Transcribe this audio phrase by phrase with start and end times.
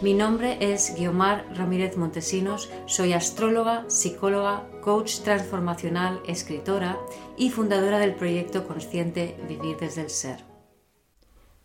[0.00, 6.96] Mi nombre es Guiomar Ramírez Montesinos, soy astróloga, psicóloga, coach transformacional, escritora
[7.36, 10.44] y fundadora del proyecto consciente Vivir desde el Ser.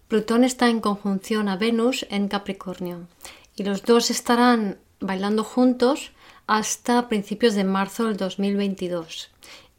[0.08, 3.08] Plutón está en conjunción a Venus en Capricornio
[3.55, 6.12] y los dos estarán bailando juntos
[6.48, 9.30] hasta principios de marzo del 2022.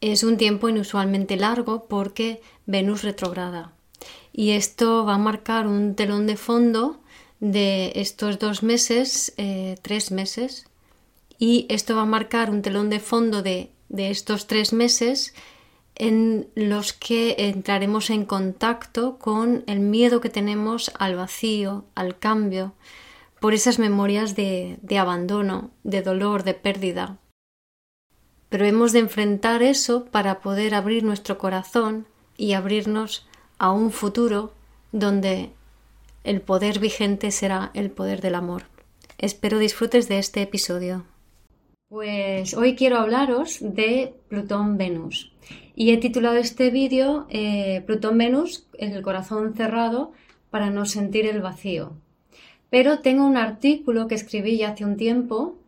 [0.01, 3.73] Es un tiempo inusualmente largo porque Venus retrograda
[4.33, 7.01] y esto va a marcar un telón de fondo
[7.45, 10.67] de estos dos meses, eh, tres meses,
[11.39, 15.35] y esto va a marcar un telón de fondo de, de estos tres meses
[15.95, 22.73] en los que entraremos en contacto con el miedo que tenemos al vacío, al cambio,
[23.41, 27.19] por esas memorias de, de, abandono, de dolor, de pérdida.
[28.49, 32.07] Pero hemos de enfrentar eso para poder abrir nuestro corazón
[32.39, 33.27] y abrirnos
[33.59, 34.55] a un futuro
[34.93, 35.53] donde
[36.25, 38.65] el poder vigente será el poder del amor.
[39.19, 41.05] Espero disfrutes de este episodio.
[41.89, 45.33] Pues hoy quiero hablaros de Plutón-Venus
[45.77, 50.13] y he titulado este vídeo eh, Plutón-Venus, el corazón cerrado
[50.51, 51.93] para no sentir el vacío.
[52.71, 55.59] Pero tengo un artículo que escribí ya hace un tiempo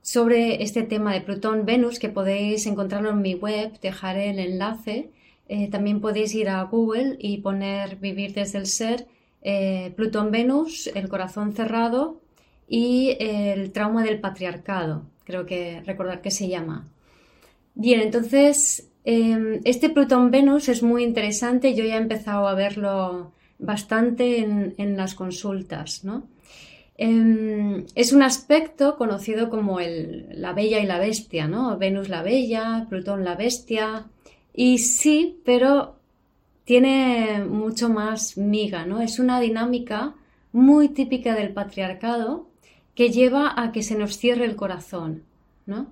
[0.00, 5.10] sobre este tema de Plutón-Venus que podéis encontrarlo en mi web, dejaré el enlace.
[5.48, 9.06] Eh, también podéis ir a Google y poner Vivir desde el Ser
[9.44, 12.20] eh, Plutón-Venus, el corazón cerrado
[12.66, 16.88] y el trauma del patriarcado, creo que recordar que se llama.
[17.74, 24.38] Bien, entonces em, este Plutón-Venus es muy interesante, yo ya he empezado a verlo bastante
[24.38, 26.26] en, las consultas, ¿no?
[26.96, 31.76] Em, es un aspecto conocido como la bella y la bestia, ¿no?
[31.76, 34.06] Venus la bella, Plutón la bestia.
[34.54, 35.96] Y sí, pero
[36.64, 39.00] tiene mucho más miga, ¿no?
[39.00, 40.14] Es una dinámica
[40.52, 42.48] muy típica del patriarcado
[42.94, 45.24] que lleva a que se nos cierre el corazón,
[45.66, 45.88] ¿no?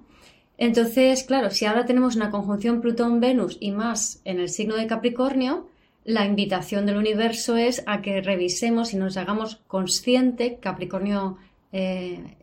[0.56, 5.66] Entonces, claro, si ahora tenemos una conjunción Plutón-Venus y más en el signo de Capricornio,
[6.04, 11.38] la invitación del universo es a que revisemos y nos hagamos consciente, Capricornio
[11.72, 12.36] eh,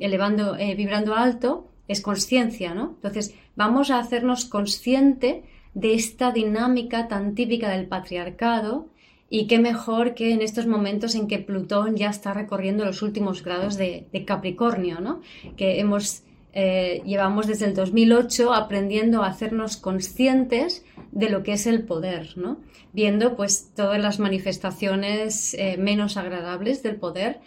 [0.00, 2.94] elevando, eh, vibrando alto, es conciencia, ¿no?
[2.96, 5.44] Entonces, vamos a hacernos consciente
[5.76, 8.88] de esta dinámica tan típica del patriarcado
[9.28, 13.44] y qué mejor que en estos momentos en que Plutón ya está recorriendo los últimos
[13.44, 15.20] grados de, Capricornio, ¿no?
[15.58, 16.22] que hemos,
[16.54, 20.82] eh, llevamos desde el 2008 aprendiendo a hacernos conscientes
[21.12, 22.56] de lo que es el poder, ¿no?
[22.94, 27.40] viendo pues todas las manifestaciones eh, menos agradables del poder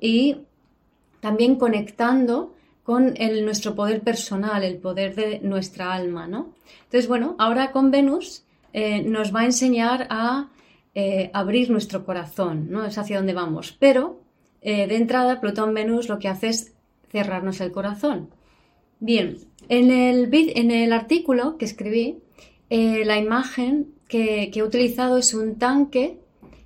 [0.00, 0.38] y
[1.20, 2.56] también conectando
[2.88, 6.54] con el, nuestro poder personal, el poder de nuestra alma, ¿no?
[6.84, 10.48] Entonces, bueno, ahora con Venus eh, nos va a enseñar a
[10.94, 12.86] eh, abrir nuestro corazón, ¿no?
[12.86, 13.76] Es hacia donde vamos.
[13.78, 14.22] Pero,
[14.62, 16.72] eh, de entrada, Plutón-Venus lo que hace es
[17.12, 18.30] cerrarnos el corazón.
[19.00, 19.36] Bien,
[19.68, 22.22] en el, en el artículo que escribí,
[22.70, 26.20] la imagen que, que, he utilizado es un tanque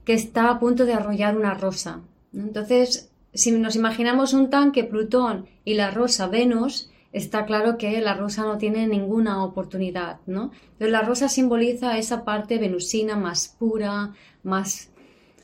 [0.05, 2.03] que está a punto de arrollar una rosa.
[2.33, 8.15] Entonces, si nos imaginamos un tanque Plutón y la rosa Venus, está claro que la
[8.15, 10.51] rosa no tiene ninguna oportunidad, ¿no?
[10.79, 14.91] La rosa simboliza esa parte venusina más pura, más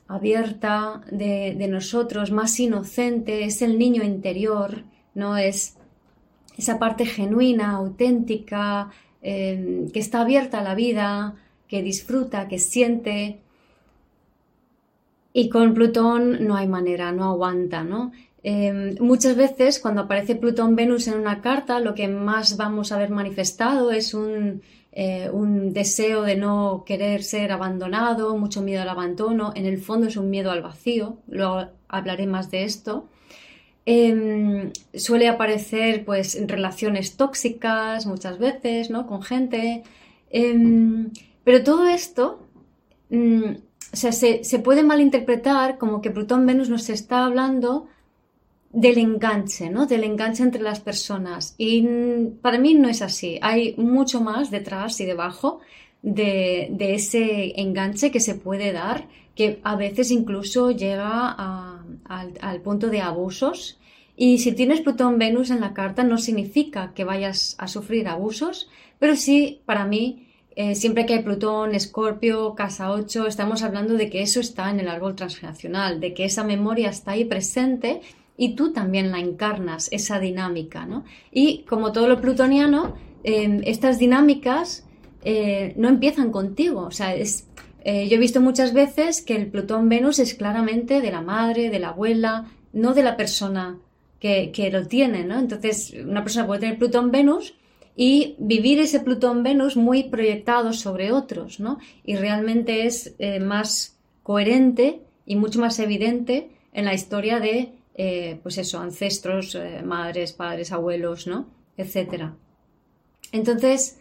[0.06, 4.84] abierta de, nosotros, más inocente, es el niño interior,
[5.14, 5.36] ¿no?
[5.36, 5.76] Es
[6.56, 8.90] esa parte genuina, auténtica,
[9.20, 11.36] em, que está abierta a la vida,
[11.68, 13.40] que disfruta, que siente,
[15.32, 18.12] y con Plutón no hay manera, no aguanta, ¿no?
[18.42, 23.10] Em, muchas veces cuando aparece Plutón-Venus en una carta, lo que más vamos a ver
[23.10, 29.52] manifestado es un, eh, un, deseo de no querer ser abandonado, mucho miedo al abandono,
[29.54, 33.08] en el fondo es un miedo al vacío, luego hablaré más de esto.
[33.86, 39.06] Em, suele aparecer pues en relaciones tóxicas muchas veces, ¿no?
[39.06, 39.82] Con gente.
[40.30, 41.10] Em,
[41.44, 42.46] pero todo esto
[43.10, 43.52] mm,
[43.92, 47.88] o sea, se, puede malinterpretar como que Plutón-Venus nos está hablando
[48.70, 49.86] del enganche, ¿no?
[49.86, 51.54] Del enganche entre las personas.
[51.56, 51.82] Y
[52.42, 53.38] para mí no es así.
[53.40, 55.60] Hay mucho más detrás y debajo
[56.02, 61.34] de, ese enganche que se puede dar, que a veces incluso llega
[62.04, 63.78] al, punto de abusos
[64.16, 68.68] Y si tienes Plutón-Venus en la carta no significa que vayas a sufrir abusos,
[68.98, 70.27] pero sí, para mí,
[70.60, 74.80] eh, siempre que hay Plutón, Escorpio, Casa 8, estamos hablando de que eso está en
[74.80, 78.00] el árbol transgeneracional, de que esa memoria está ahí presente
[78.36, 81.04] y tú también la encarnas, esa dinámica, ¿no?
[81.30, 84.84] Y como todo lo plutoniano, em, estas dinámicas
[85.22, 87.46] eh, no empiezan contigo, o sea, es,
[87.84, 91.78] eh, yo he visto muchas veces que el Plutón-Venus es claramente de la madre, de
[91.78, 93.78] la abuela, no de la persona
[94.18, 95.38] que, que lo tiene, ¿no?
[95.38, 97.54] Entonces, una persona puede tener Plutón-Venus
[98.00, 101.80] y vivir ese Plutón-Venus muy proyectado sobre otros, ¿no?
[102.04, 108.38] Y realmente es eh, más coherente y mucho más evidente en la historia de, eh,
[108.44, 111.48] pues eso, ancestros, eh, madres, padres, abuelos, ¿no?
[111.76, 112.36] Etcétera.
[113.32, 113.98] Entonces,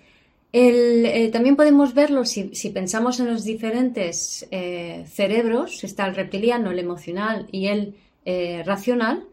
[1.31, 7.47] también podemos verlo si, si, pensamos en los diferentes cerebros, está el reptiliano, el emocional
[7.51, 7.95] y el
[8.65, 9.25] racional,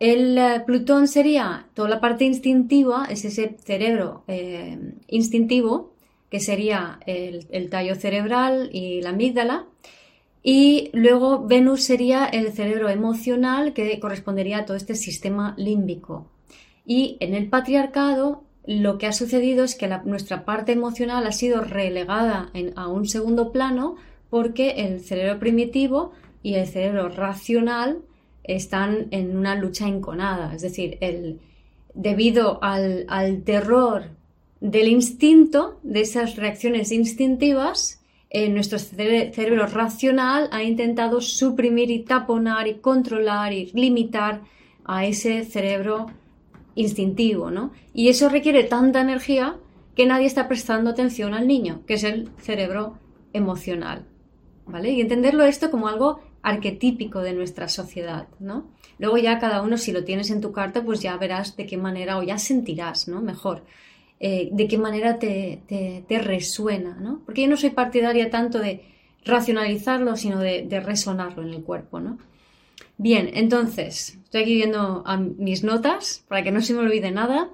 [0.00, 4.78] el eh, Plutón sería toda la parte instintiva, es ese cerebro eh,
[5.08, 5.92] instintivo,
[6.30, 9.66] que sería el, tallo cerebral y la amígdala.
[10.42, 16.30] Y luego Venus sería el cerebro emocional, que correspondería a todo este sistema límbico.
[16.84, 21.62] Y en el patriarcado lo que ha sucedido es que nuestra parte emocional ha sido
[21.62, 23.96] relegada a un segundo plano
[24.28, 26.12] porque el cerebro primitivo
[26.42, 28.02] y el cerebro racional
[28.48, 30.52] están en una lucha enconada.
[30.54, 31.38] Es decir, el,
[31.94, 34.06] debido al, terror
[34.60, 42.66] del instinto, de esas reacciones instintivas, eh, nuestro cerebro racional ha intentado suprimir y taponar
[42.66, 44.42] y controlar y limitar
[44.84, 46.06] a ese cerebro
[46.74, 47.72] instintivo, ¿no?
[47.92, 49.56] Y eso requiere tanta energía
[49.94, 52.98] que nadie está prestando atención al niño, que es el cerebro
[53.32, 54.06] emocional,
[54.66, 54.92] ¿vale?
[54.92, 58.68] Y entenderlo esto como algo arquetípico de nuestra sociedad, ¿no?
[58.98, 61.76] Luego ya cada uno, si lo tienes en tu carta, pues ya verás de qué
[61.76, 63.20] manera, o ya sentirás, ¿no?
[63.20, 63.64] Mejor,
[64.20, 65.62] eh, de qué manera te,
[66.08, 67.22] resuena, ¿no?
[67.24, 68.82] Porque yo no soy partidaria tanto de
[69.24, 72.18] racionalizarlo, sino de, resonarlo en el cuerpo, ¿no?
[72.96, 75.04] Bien, entonces, estoy aquí viendo
[75.38, 77.50] mis notas para que no se me olvide nada.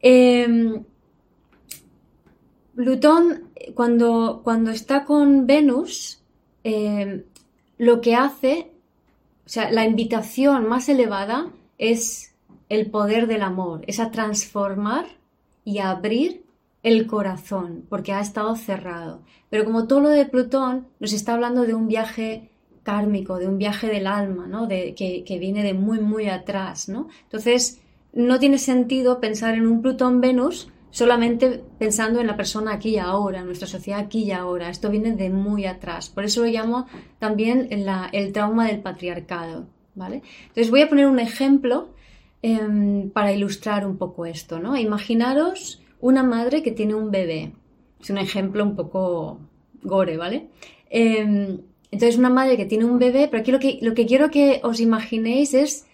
[0.00, 0.84] Em,
[2.74, 6.22] Plutón, cuando, cuando está con Venus,
[6.62, 7.24] em,
[7.80, 8.70] lo que hace,
[9.46, 12.34] o sea, la invitación más elevada es
[12.68, 15.06] el poder del amor, es a transformar
[15.64, 16.44] y a abrir
[16.82, 19.22] el corazón, porque ha estado cerrado.
[19.48, 22.50] Pero como todo lo de Plutón nos está hablando de un viaje
[22.82, 24.66] kármico, de un viaje del alma, ¿no?
[24.66, 27.08] De, que, que viene de muy, muy atrás, ¿no?
[27.22, 27.80] Entonces,
[28.12, 33.40] no tiene sentido pensar en un Plutón-Venus solamente pensando en la persona aquí y ahora,
[33.40, 34.70] en nuestra sociedad aquí y ahora.
[34.70, 36.08] Esto viene de muy atrás.
[36.08, 36.86] Por eso lo llamo
[37.18, 39.66] también el trauma del patriarcado.
[39.94, 40.22] ¿vale?
[40.48, 41.90] Entonces voy a poner un ejemplo
[42.42, 44.58] em, para ilustrar un poco esto.
[44.58, 44.76] ¿no?
[44.76, 47.52] Imaginaros una madre que tiene un bebé.
[48.00, 49.40] Es un ejemplo un poco
[49.82, 50.48] gore, ¿vale?
[50.88, 51.60] Em,
[51.90, 54.60] entonces una madre que tiene un bebé, pero aquí lo que, lo que quiero que
[54.62, 55.86] os imaginéis es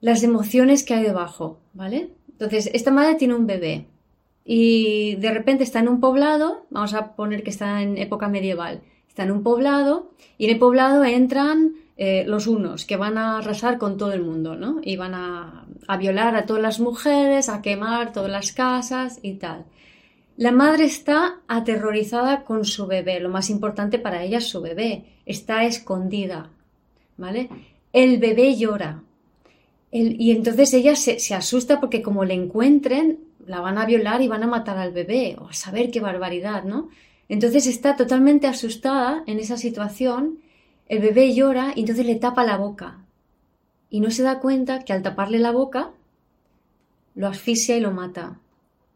[0.00, 2.10] las emociones que hay debajo, ¿vale?
[2.40, 3.86] Entonces, esta madre tiene un bebé
[4.46, 8.80] y de repente está en un poblado, vamos a poner que está en época medieval,
[9.06, 13.36] está en un poblado y en el poblado entran eh, los unos que van a
[13.36, 14.80] arrasar con todo el mundo, ¿no?
[14.82, 19.34] Y van a, a violar a todas las mujeres, a quemar todas las casas y
[19.34, 19.66] tal.
[20.38, 25.04] La madre está aterrorizada con su bebé, lo más importante para ella es su bebé,
[25.26, 26.48] está escondida,
[27.18, 27.50] ¿vale?
[27.92, 29.02] El bebé llora,
[29.92, 34.44] y entonces ella se, asusta porque como le encuentren, la van a violar y van
[34.44, 36.88] a matar al bebé, o a saber qué barbaridad, ¿no?
[37.28, 40.38] Entonces está totalmente asustada en esa situación,
[40.88, 42.98] el bebé llora y entonces le tapa la boca.
[43.88, 45.90] Y no se da cuenta que al taparle la boca,
[47.16, 48.38] lo asfixia y lo mata.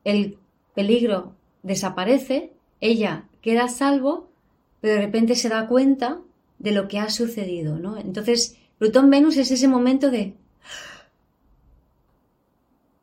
[0.05, 0.39] El
[0.75, 4.29] peligro desaparece, ella queda a salvo,
[4.81, 6.21] pero de repente se da cuenta
[6.59, 7.99] de lo que ha sucedido, ¿no?
[7.99, 10.35] Entonces, Plutón Venus es ese momento de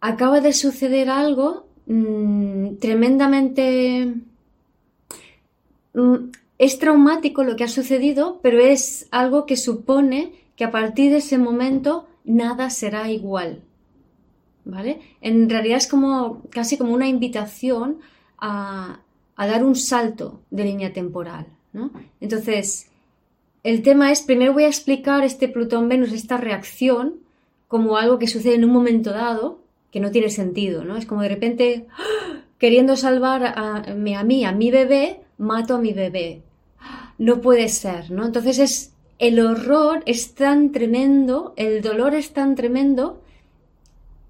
[0.01, 4.15] acaba de suceder algo mm, tremendamente...
[5.93, 11.11] Mm, es traumático lo que ha sucedido, pero es algo que supone que a partir
[11.11, 13.63] de ese momento nada será igual.
[14.63, 15.01] ¿Vale?
[15.21, 17.97] En realidad es como casi como una invitación
[18.37, 18.99] a,
[19.35, 21.47] a dar un salto de línea temporal.
[21.73, 21.91] ¿no?
[22.19, 22.91] Entonces,
[23.63, 27.20] el tema es, primero voy a explicar este Plutón-Venus, esta reacción,
[27.71, 29.61] como algo que sucede en un momento dado,
[29.91, 30.97] que no tiene sentido, ¿no?
[30.97, 31.87] Es como de repente,
[32.59, 36.41] queriendo salvar a, mí, a mi bebé, mato a mi bebé.
[37.17, 38.25] No puede ser, ¿no?
[38.25, 43.21] Entonces es el horror es tan tremendo, el dolor es tan tremendo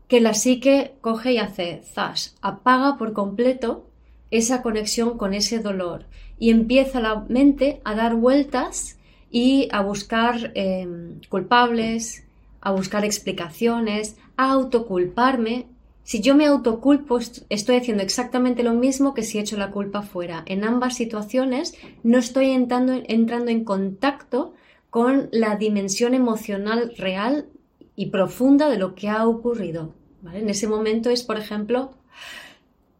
[0.07, 3.88] que la psique coge y hace zas, apaga por completo
[4.29, 6.05] esa conexión con ese dolor
[6.38, 9.00] y empieza la mente a dar vueltas
[9.31, 12.25] y a buscar em, culpables,
[12.62, 15.68] a buscar explicaciones, a autoculparme.
[16.03, 20.01] Si yo me autoculpo, estoy haciendo exactamente lo mismo que si he hecho la culpa
[20.01, 20.44] fuera.
[20.46, 24.53] En ambas situaciones no estoy entrando, entrando en contacto
[24.89, 27.48] con la dimensión emocional real
[27.96, 29.94] y profunda de lo que ha ocurrido.
[30.34, 31.91] En ese momento es, por ejemplo,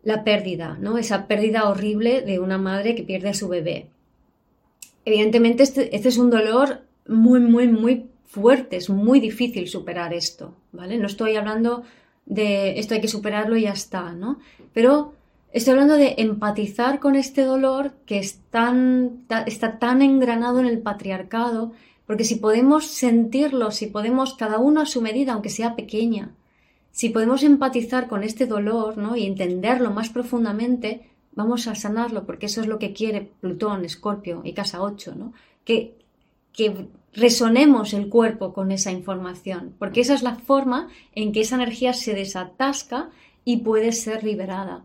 [0.04, 0.98] la pérdida, ¿no?
[0.98, 3.90] Esa pérdida horrible de una madre que pierde a su bebé.
[5.06, 10.56] Evidentemente, este, este, es un dolor muy, muy, muy fuerte, es muy difícil superar esto,
[10.72, 10.98] ¿vale?
[10.98, 11.84] No estoy hablando
[12.26, 14.40] de esto hay que superarlo y ya está, ¿no?
[14.74, 15.14] Pero
[15.52, 18.72] estoy hablando de empatizar con este dolor que está
[19.80, 21.74] tan engranado en el patriarcado,
[22.08, 26.34] porque si podemos sentirlo, si podemos cada uno a su medida, aunque sea pequeña,
[26.92, 29.18] si podemos empatizar con este dolor ¿no?
[29.18, 34.42] y entenderlo más profundamente, vamos a sanarlo, porque eso es lo que quiere Plutón, Escorpio
[34.46, 35.34] y Casa 8, ¿no?
[35.66, 35.98] que,
[36.54, 41.56] que resonemos el cuerpo con esa información, porque esa es la forma en que esa
[41.56, 43.10] energía se desatasca
[43.44, 44.84] y puede ser liberada.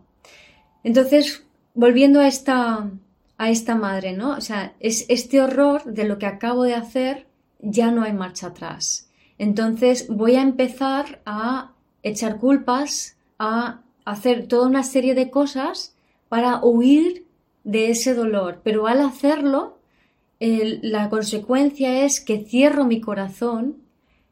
[0.82, 2.90] Entonces, volviendo a esta,
[3.38, 4.30] a esta madre, ¿no?
[4.30, 7.26] O sea, es este horror de lo que acabo de hacer,
[7.60, 9.08] ya no hay marcha atrás.
[9.38, 15.94] Entonces voy a empezar a echar culpas, a hacer toda una serie de cosas
[16.28, 17.26] para huir
[17.64, 18.60] de ese dolor.
[18.62, 19.75] Pero al hacerlo,
[20.38, 23.76] la consecuencia es que cierro mi corazón,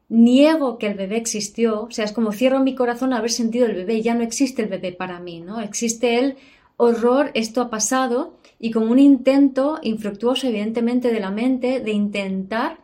[0.09, 3.67] niego que el bebé existió, o sea, es como cierro mi corazón a haber sentido
[3.67, 5.61] el bebé, ya no existe el bebé para mí, ¿no?
[5.61, 6.37] Existe el
[6.77, 12.79] horror, esto ha pasado, y como un intento infructuoso, evidentemente, de la mente de intentar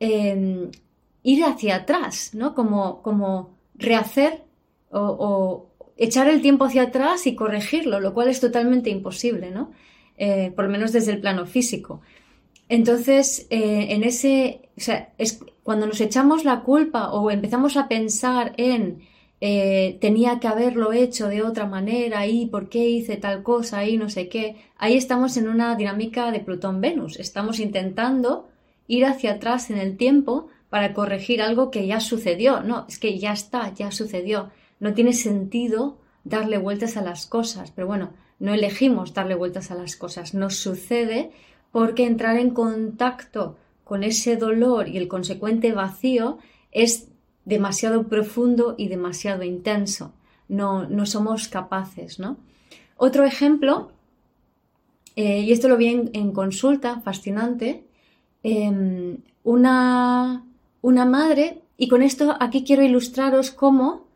[0.00, 0.70] em,
[1.22, 2.54] ir hacia atrás, ¿no?
[2.54, 4.44] Como, como rehacer
[4.90, 9.70] o, echar el tiempo hacia atrás y corregirlo, lo cual es totalmente imposible, ¿no?
[10.16, 12.00] Eh, por lo menos desde el plano físico.
[12.72, 14.70] Entonces, eh, en ese,
[15.62, 19.02] cuando nos echamos la culpa o empezamos a pensar en
[19.42, 23.98] eh, tenía que haberlo hecho de otra manera y por qué hice tal cosa y
[23.98, 27.20] no sé qué, ahí estamos en una dinámica de Plutón-Venus.
[27.20, 28.48] Estamos intentando
[28.88, 32.62] ir hacia atrás en el tiempo para corregir algo que ya sucedió.
[32.62, 34.48] No, es que ya está, ya sucedió.
[34.80, 37.70] No tiene sentido darle vueltas a las cosas.
[37.70, 40.32] Pero bueno, no elegimos darle vueltas a las cosas.
[40.32, 41.32] Nos sucede
[41.72, 46.38] porque entrar en contacto con ese dolor y el consecuente vacío
[46.70, 47.08] es
[47.44, 50.12] demasiado profundo y demasiado intenso.
[50.48, 52.36] No, no somos capaces, ¿no?
[52.96, 53.90] Otro ejemplo,
[55.16, 57.84] eh, y esto lo vi en, consulta, fascinante,
[58.42, 60.44] em, una,
[60.82, 64.06] una madre, y con esto aquí quiero ilustraros cómo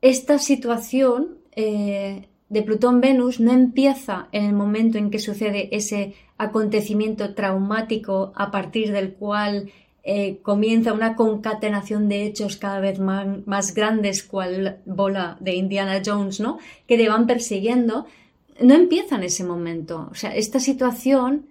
[0.00, 7.34] esta situación eh, de Plutón-Venus no empieza en el momento en que sucede ese acontecimiento
[7.34, 9.70] traumático a partir del cual
[10.02, 16.40] eh, comienza una concatenación de hechos cada vez más, grandes, cual bola de Indiana Jones,
[16.40, 16.58] ¿no?
[16.86, 18.06] Que le van persiguiendo.
[18.60, 20.08] No empieza en ese momento.
[20.10, 21.46] O sea, esta situación,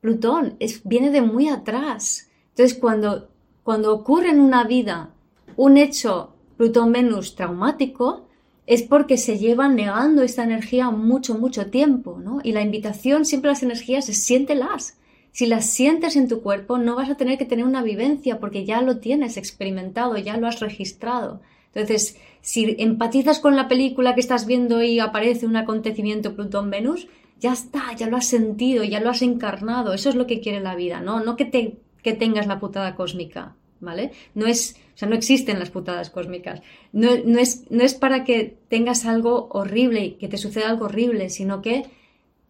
[0.00, 2.28] Plutón, es, viene de muy atrás.
[2.50, 3.28] Entonces, cuando
[3.62, 5.10] cuando ocurre en una vida
[5.56, 8.26] un hecho Plutón-Venus traumático,
[8.66, 12.40] es porque se lleva negando esta energía mucho, mucho tiempo, ¿no?
[12.42, 14.98] Y la invitación siempre las energías es siéntelas.
[15.32, 18.64] Si las sientes en tu cuerpo, no vas a tener que tener una vivencia porque
[18.64, 21.40] ya lo tienes experimentado, ya lo has registrado.
[21.72, 27.06] Entonces, si empatizas con la película que estás viendo y aparece un acontecimiento Plutón-Venus,
[27.38, 29.94] ya está, ya lo has sentido, ya lo has encarnado.
[29.94, 31.20] Eso es lo que quiere la vida, ¿no?
[31.20, 33.56] No que, te, que tengas la putada cósmica.
[33.80, 34.12] ¿Vale?
[34.34, 36.62] No es, o sea, no existen las putadas cósmicas.
[36.92, 41.30] No, es, no es para que tengas algo horrible y que te suceda algo horrible,
[41.30, 41.86] sino que,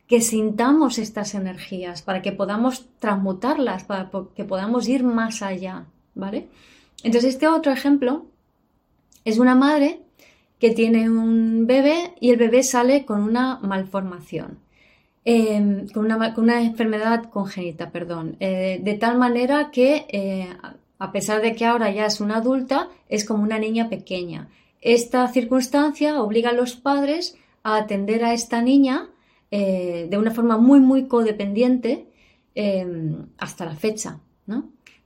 [0.07, 6.49] que sintamos estas energías, para que podamos transmutarlas, para que podamos ir más allá, ¿vale?
[7.03, 8.27] Entonces, este otro ejemplo
[9.25, 10.01] es una madre
[10.59, 14.59] que tiene un bebé y el bebé sale con una malformación.
[15.25, 20.49] Em, con, una, enfermedad congénita, perdón, eh, de tal manera que eh,
[21.01, 24.49] a pesar de que ahora ya es una adulta, es como una niña pequeña.
[24.83, 29.09] Esta circunstancia obliga a los padres a atender a esta niña
[29.51, 32.07] eh, de una forma muy, muy codependiente
[32.55, 34.21] em, hasta la fecha.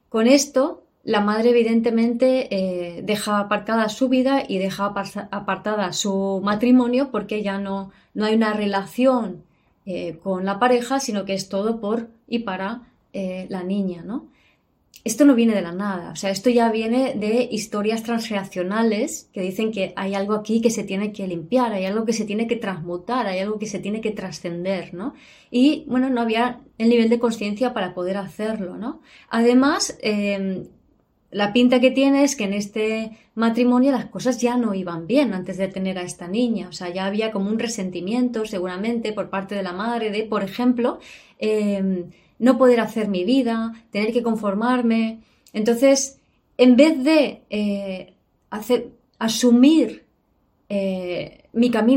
[0.09, 4.87] Con esto, la madre evidentemente eh, deja aparcada su vida y deja
[5.31, 9.45] apartada su matrimonio porque ya no, no hay una relación
[9.87, 12.83] eh, con la pareja, sino que es todo por y para
[13.13, 14.03] la niña.
[14.03, 14.27] ¿no?
[15.05, 19.43] Esto no viene de la nada, o sea, esto ya viene de historias transgeneracionales que
[19.43, 22.47] dicen que hay algo aquí que se tiene que limpiar, hay algo que se tiene
[22.47, 25.13] que transmutar, hay algo que se tiene que trascender, ¿no?
[25.51, 29.03] Y bueno, no había el nivel de conciencia para poder hacerlo, ¿no?
[29.29, 30.69] Además, em,
[31.31, 35.35] la pinta que tiene es que en este matrimonio las cosas ya no iban bien
[35.35, 39.29] antes de tener a esta niña, o sea, ya había como un resentimiento seguramente por
[39.29, 40.99] parte de la madre de, por ejemplo,
[41.39, 45.21] em, no poder hacer mi vida, tener que conformarme.
[45.53, 46.19] Entonces,
[46.59, 48.15] en vez de eh,
[48.51, 50.05] hacer, asumir
[50.69, 51.45] eh,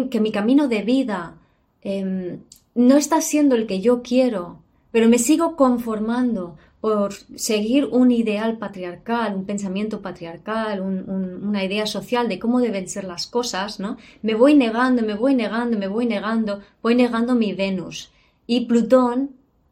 [0.10, 1.36] que mi camino de vida
[1.82, 2.40] em,
[2.76, 4.60] no está siendo el que yo quiero,
[4.92, 12.30] pero me sigo conformando por seguir un ideal patriarcal, un pensamiento patriarcal, una idea social
[12.30, 13.98] de cómo deben ser las cosas, ¿no?
[14.22, 18.12] Me voy negando, me voy negando, me voy negando, voy negando mi Venus.
[18.46, 19.32] Y Plutón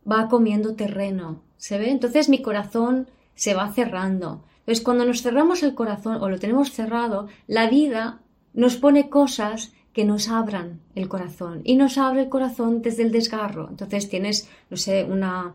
[0.10, 1.90] va comiendo terreno, ¿se ve?
[1.90, 4.44] Entonces mi corazón se va cerrando.
[4.60, 8.22] Entonces cuando nos cerramos el corazón o lo tenemos cerrado, la vida
[8.54, 13.12] nos pone cosas que nos abran el corazón y nos abre el corazón desde el
[13.12, 13.68] desgarro.
[13.70, 15.54] Entonces tienes, no sé, una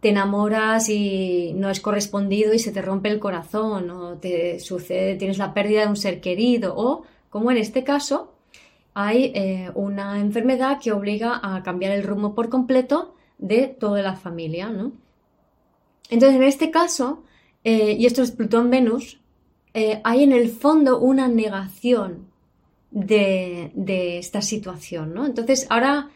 [0.00, 5.16] te enamoras y no es correspondido y se te rompe el corazón o te sucede,
[5.16, 8.34] tienes la pérdida de un ser querido o, como en este caso,
[8.92, 14.16] hay eh, una enfermedad que obliga a cambiar el rumbo por completo de toda la
[14.16, 14.92] familia, ¿no?
[16.08, 17.24] Entonces, en este caso,
[17.62, 19.20] eh, y esto es Plutón-Venus,
[19.74, 22.28] eh, hay en el fondo una negación
[22.90, 23.70] de,
[24.18, 25.26] esta situación, ¿no?
[25.26, 26.08] Entonces, ahora,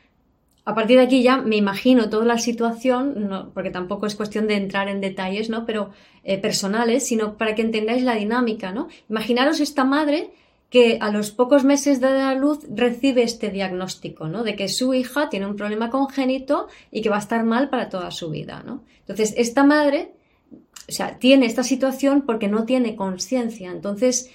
[0.65, 4.57] a partir de aquí ya me imagino toda la situación, porque tampoco es cuestión de
[4.57, 5.67] entrar en detalles, ¿no?
[5.67, 5.91] Pero
[6.25, 8.89] eh, personales, sino para que entendáis la dinámica, ¿no?
[9.11, 10.31] Imaginaros esta madre
[10.71, 14.43] que a los pocos meses de la luz recibe este diagnóstico, ¿no?
[14.43, 17.89] De que su hija tiene un problema congénito y que va a estar mal para
[17.89, 18.83] toda su vida, ¿no?
[19.01, 20.13] Entonces, esta madre,
[20.53, 23.71] o sea, tiene esta situación porque no tiene conciencia.
[23.71, 24.31] Entonces,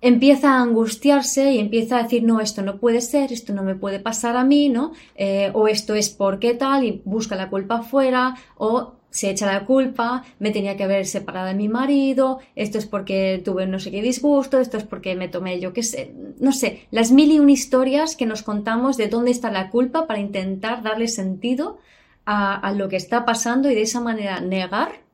[0.00, 3.76] empieza a angustiarse y empieza a decir, no, esto no puede ser, esto no me
[3.76, 4.92] puede pasar a mí, ¿no?
[5.14, 9.64] Eh, o esto es porque tal, y busca la culpa afuera, o se echa la
[9.64, 13.90] culpa, me tenía que haber separado de mi marido, esto es porque tuve no sé
[13.90, 17.38] qué disgusto, esto es porque me tomé yo qué sé, no sé, las mil y
[17.38, 21.78] un historias que nos contamos de dónde está la culpa para intentar darle sentido
[22.26, 25.07] a, a lo que está pasando y de esa manera negar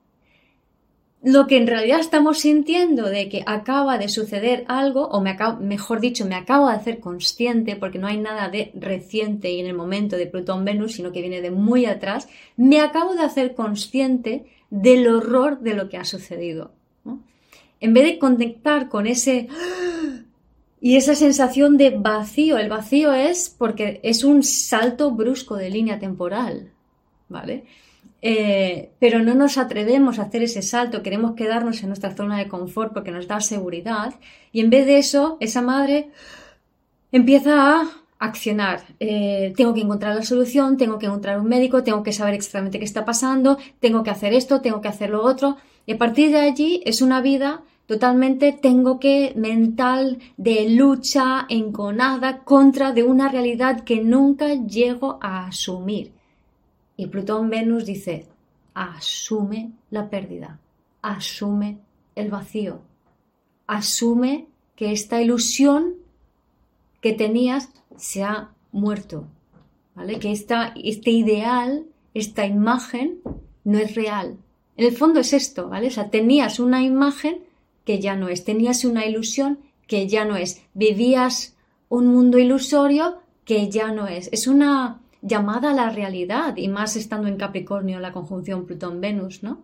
[1.24, 6.00] lo que en realidad estamos sintiendo de que acaba de suceder algo, o me mejor
[6.00, 9.74] dicho, me acabo de hacer consciente, porque no hay nada de reciente y en el
[9.74, 15.08] momento de Plutón-Venus, sino que viene de muy atrás, me acabo de hacer consciente del
[15.08, 16.72] horror de lo que ha sucedido.
[17.80, 19.48] En vez de conectar con ese
[20.78, 25.98] y esa sensación de vacío, el vacío es porque es un salto brusco de línea
[25.98, 26.72] temporal,
[27.30, 27.64] ¿vale?
[28.26, 32.48] Eh, pero no nos atrevemos a hacer ese salto, queremos quedarnos en nuestra zona de
[32.48, 34.14] confort porque nos da seguridad
[34.50, 36.08] y en vez de eso, esa madre
[37.12, 38.80] empieza a accionar.
[38.98, 42.78] Eh, tengo que encontrar la solución, tengo que encontrar un médico, tengo que saber exactamente
[42.78, 45.58] qué está pasando, tengo que hacer esto, tengo que hacer lo otro.
[45.84, 52.38] Y a partir de allí es una vida totalmente tengo que mental de lucha enconada
[52.38, 56.23] contra de una realidad que nunca llego a asumir.
[56.96, 58.26] Y Plutón Venus dice,
[58.74, 60.60] asume la pérdida,
[61.02, 61.78] asume
[62.14, 62.82] el vacío,
[63.66, 65.94] asume que esta ilusión
[67.00, 69.26] que tenías se ha muerto,
[69.94, 70.18] ¿vale?
[70.18, 73.20] Que esta, este ideal, esta imagen
[73.64, 74.38] no es real.
[74.76, 75.88] En el fondo es esto, ¿vale?
[75.88, 77.44] O sea, tenías una imagen
[77.84, 81.56] que ya no es, tenías una ilusión que ya no es, vivías
[81.88, 84.28] un mundo ilusorio que ya no es.
[84.32, 89.62] Es una, llamada a la realidad y más estando en Capricornio la conjunción Plutón-Venus, ¿no?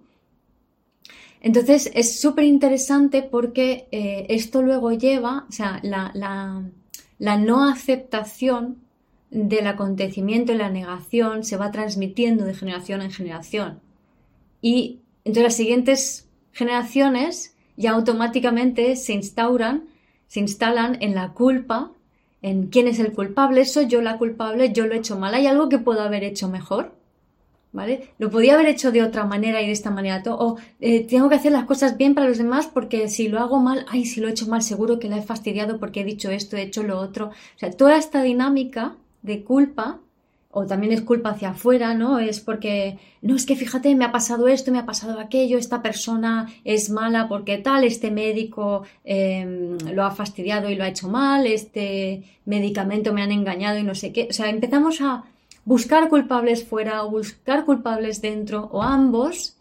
[1.42, 8.78] Entonces es súper interesante porque eh, esto luego lleva, o sea, la, la, no aceptación
[9.30, 13.80] del acontecimiento y la negación se va transmitiendo de generación en generación.
[14.60, 19.84] Y entonces las siguientes generaciones ya automáticamente se instauran,
[20.26, 21.92] se instalan en la culpa
[22.42, 25.46] en quién es el culpable, soy yo la culpable, yo lo he hecho mal, hay
[25.46, 26.92] algo que puedo haber hecho mejor,
[27.72, 28.10] ¿vale?
[28.18, 31.36] Lo podía haber hecho de otra manera y de esta manera, o eh, tengo que
[31.36, 34.28] hacer las cosas bien para los demás porque si lo hago mal, ay, si lo
[34.28, 36.98] he hecho mal, seguro que la he fastidiado porque he dicho esto, he hecho lo
[36.98, 40.00] otro, o sea, toda esta dinámica de culpa
[40.52, 42.18] o también es culpa hacia afuera, ¿no?
[42.18, 45.80] Es porque, no, es que fíjate, me ha pasado esto, me ha pasado aquello, esta
[45.80, 51.08] persona es mala porque tal, este médico em, lo ha fastidiado y lo ha hecho
[51.08, 54.26] mal, este medicamento me han engañado y no sé qué.
[54.28, 55.24] O sea, empezamos a
[55.64, 59.56] buscar culpables fuera o buscar culpables dentro o ambos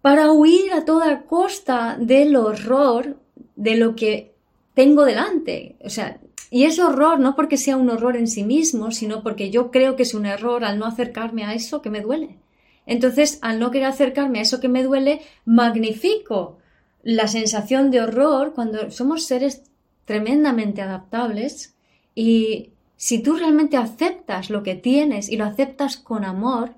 [0.00, 3.16] para huir a toda costa del horror
[3.54, 4.32] de lo que
[4.74, 5.76] tengo delante.
[5.84, 6.18] O sea,
[6.50, 9.96] y es horror no porque sea un horror en sí mismo, sino porque yo creo
[9.96, 12.38] que es un error al no acercarme a eso que me duele.
[12.86, 16.58] Entonces, al no querer acercarme a eso que me duele, magnifico
[17.02, 19.62] la sensación de horror cuando somos seres
[20.06, 21.74] tremendamente adaptables
[22.14, 26.74] y si tú realmente aceptas lo que tienes y lo aceptas con amor,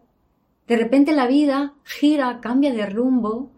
[0.67, 3.51] de repente la vida gira, cambia de rumbo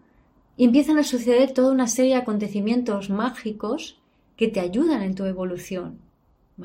[0.55, 3.99] y empiezan a suceder toda una serie de acontecimientos mágicos
[4.35, 5.99] que te ayudan en tu evolución.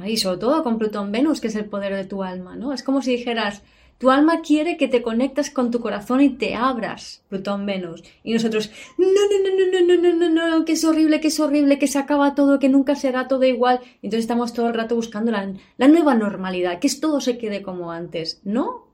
[0.05, 2.73] Y sobre todo con Plutón Venus, que es el poder de tu alma, ¿no?
[2.73, 3.63] Es como si dijeras,
[3.99, 8.05] tu alma quiere que te conectas con tu corazón y te abras, Plutón Venus.
[8.23, 11.29] Y nosotros, no, no, no, no, no, no, no, no, no, que es horrible, que
[11.29, 13.81] es horrible, que se acaba todo, que nunca será todo igual.
[14.03, 17.63] Entonces estamos todo el rato buscando la, la nueva normalidad, que es todo se quede
[17.63, 18.41] como antes.
[18.45, 18.87] No,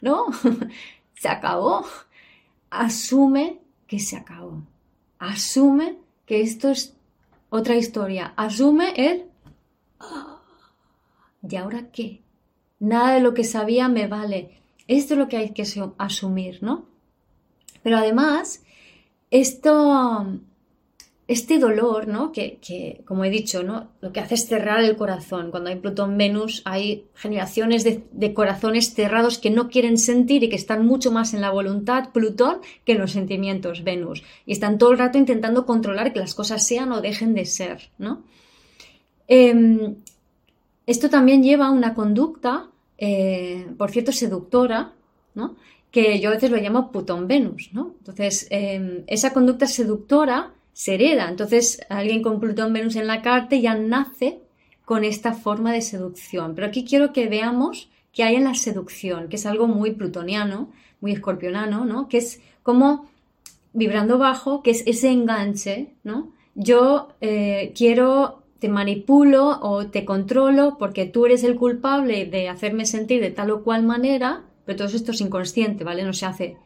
[0.00, 0.26] no,
[1.14, 1.84] se acabó.
[2.70, 4.62] Asume que se acabó.
[5.18, 6.96] Asume que esto es
[7.52, 8.32] otra historia.
[8.36, 9.26] Asume el...
[11.46, 12.22] ¿Y ahora qué?
[12.80, 14.58] Nada de lo que sabía me vale.
[14.88, 15.64] Esto es lo que hay que
[15.98, 16.86] asumir, ¿no?
[17.82, 18.64] Pero además,
[19.30, 20.26] esto
[21.28, 22.32] este dolor, ¿no?
[22.32, 23.88] Que, como he dicho, ¿no?
[24.00, 25.50] Lo que hace es cerrar el corazón.
[25.50, 30.84] Cuando hay Plutón-Venus hay generaciones de, corazones cerrados que no quieren sentir y que están
[30.84, 34.22] mucho más en la voluntad Plutón que en los sentimientos Venus.
[34.46, 37.90] Y están todo el rato intentando controlar que las cosas sean o dejen de ser,
[37.98, 38.24] ¿no?
[39.28, 39.94] Em,
[40.86, 44.92] esto también lleva a una conducta, eh, por cierto, seductora,
[45.34, 45.56] ¿no?
[45.92, 47.94] Que yo a veces lo llamo Plutón-Venus, ¿no?
[47.98, 51.28] Entonces, em, esa conducta seductora se hereda.
[51.28, 54.40] Entonces, alguien con Plutón Venus en la carta ya nace
[54.84, 56.54] con esta forma de seducción.
[56.54, 60.70] Pero aquí quiero que veamos qué hay en la seducción, que es algo muy plutoniano,
[61.00, 62.08] muy escorpionano, ¿no?
[62.08, 63.06] Que es como
[63.72, 66.30] vibrando bajo, que es ese enganche, ¿no?
[66.54, 72.84] Yo eh, quiero, te manipulo o te controlo porque tú eres el culpable de hacerme
[72.84, 76.04] sentir de tal o cual manera, pero todo esto es inconsciente, ¿vale?
[76.04, 76.56] No se hace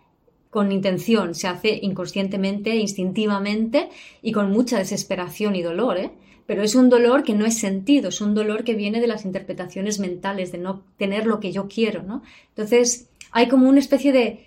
[0.50, 3.88] con intención, se hace inconscientemente, instintivamente
[4.22, 6.10] y con mucha desesperación y dolor, ¿eh?
[6.46, 9.24] pero es un dolor que no es sentido, es un dolor que viene de las
[9.24, 12.22] interpretaciones mentales, de no tener lo que yo quiero, ¿no?
[12.50, 14.46] Entonces, hay como una especie de,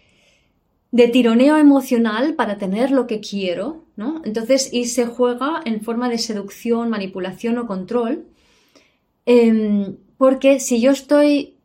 [0.92, 4.22] de tironeo emocional para tener lo que quiero, ¿no?
[4.24, 8.26] Entonces, y se juega en forma de seducción, manipulación o control,
[9.26, 11.56] em, porque si yo estoy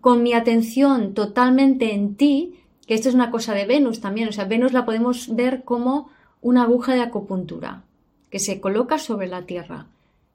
[0.00, 2.54] con mi atención totalmente en ti,
[2.86, 6.10] que esto es una cosa de Venus también, o sea, Venus la podemos ver como
[6.40, 7.84] una aguja de acupuntura
[8.30, 9.86] que se coloca sobre la Tierra.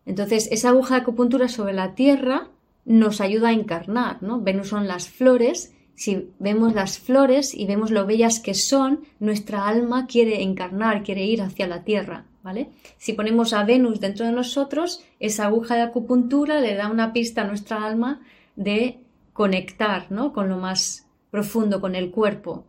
[0.06, 2.48] Entonces, esa aguja de acupuntura sobre la Tierra
[2.86, 4.42] nos ayuda a encarnar, ¿no?
[4.42, 9.68] Venus son las flores, si vemos las flores y vemos lo bellas que son, nuestra
[9.68, 12.70] alma quiere encarnar, quiere ir hacia la Tierra, ¿vale?
[12.98, 17.42] Si ponemos a Venus dentro de nosotros, esa aguja de acupuntura le da una pista
[17.42, 18.22] a nuestra alma
[18.56, 19.00] de
[19.34, 20.32] conectar, ¿no?
[20.32, 22.66] Con lo más profundo con el cuerpo.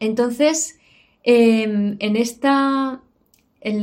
[0.00, 0.78] Entonces,
[1.22, 3.00] em, en esta,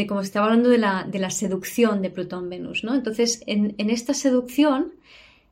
[0.07, 2.95] como estaba hablando de la, de la seducción de Plutón-Venus, ¿no?
[2.95, 4.93] Entonces, en, esta seducción,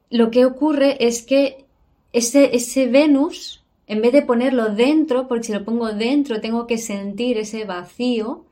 [0.09, 1.65] lo que ocurre es que
[2.13, 6.77] ese, ese Venus, en vez de ponerlo dentro, porque si lo pongo dentro tengo que
[6.77, 8.45] sentir ese vacío,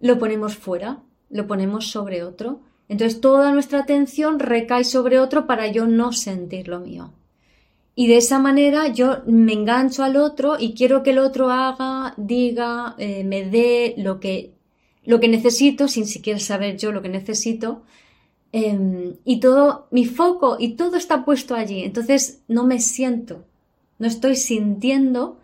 [0.00, 2.60] lo ponemos fuera, lo ponemos sobre otro.
[2.88, 7.10] Entonces toda nuestra atención recae sobre otro para yo no sentir lo mío.
[7.98, 12.12] Y de esa manera yo me engancho al otro y quiero que el otro haga,
[12.18, 14.52] diga, eh, me dé lo que,
[15.04, 17.84] lo que necesito sin siquiera saber yo lo que necesito.
[18.52, 21.84] Em, y todo, mi foco y todo está puesto allí.
[21.84, 23.44] Entonces no me siento,
[23.98, 25.40] no estoy sintiendo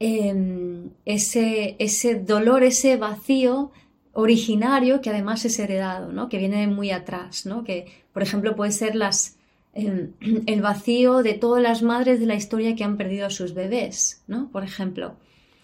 [0.00, 3.70] em, ese, ese dolor, ese vacío
[4.12, 6.28] originario que además es heredado, ¿no?
[6.28, 7.64] que viene muy atrás, ¿no?
[7.64, 9.35] que por ejemplo puede ser las,
[10.46, 14.22] el vacío de todas las madres de la historia que han perdido a sus bebés,
[14.26, 14.50] ¿no?
[14.50, 15.16] Por ejemplo.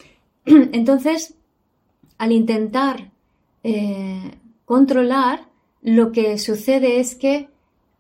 [0.45, 1.35] Entonces,
[2.19, 3.11] al intentar
[3.65, 4.33] eh,
[4.65, 5.49] controlar,
[5.83, 7.49] lo que sucede es que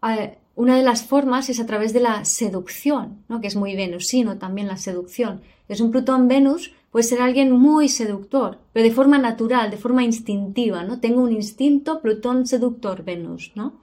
[0.07, 3.40] eh, una de las formas es a través de la seducción, ¿no?
[3.40, 5.40] que es muy venusino también la seducción.
[5.68, 10.85] Es un Plutón-Venus, puede ser alguien muy seductor, pero de forma natural, de forma instintiva,
[10.85, 11.01] ¿no?
[11.01, 13.81] Tengo un instinto Plutón seductor Venus, ¿no?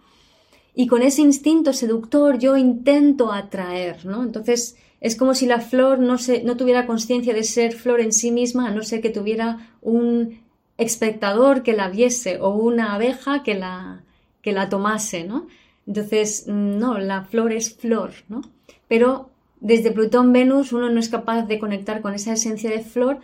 [0.75, 4.23] Y con ese instinto seductor yo intento atraer, ¿no?
[4.23, 8.12] Entonces es como si la flor no, se, no tuviera conciencia de ser flor en
[8.12, 10.41] sí misma, a no ser que tuviera un
[10.77, 14.03] espectador que la viese o una abeja que la,
[14.41, 15.47] que la tomase, ¿no?
[15.88, 18.41] Entonces, no, la flor es flor, ¿no?
[18.88, 19.29] Pero
[19.60, 23.19] desde Plutón-Venus uno no es capaz de conectar con esa esencia de flor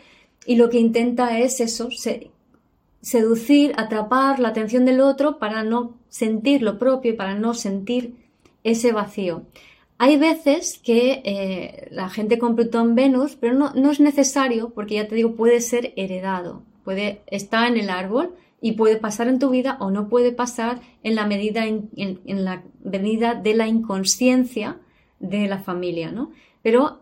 [0.45, 1.89] y lo que intenta es eso,
[3.01, 8.15] seducir, atrapar la atención del otro para no sentir lo propio y para no sentir
[8.63, 9.43] ese vacío.
[9.97, 14.95] Hay veces que eh, la gente con Plutón Venus, pero no, no, es necesario, porque
[14.95, 19.39] ya te digo, puede ser heredado, puede estar en el árbol y puede pasar en
[19.39, 24.77] tu vida o no puede pasar en la medida, en, la medida de la inconsciencia
[25.19, 26.31] de la familia, ¿no?
[26.61, 27.01] Pero